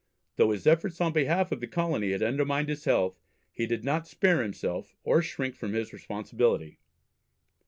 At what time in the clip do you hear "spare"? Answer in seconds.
4.07-4.41